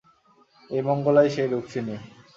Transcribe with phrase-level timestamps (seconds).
[0.69, 1.95] এই মঙ্গলাই সেই রুক্মিণী।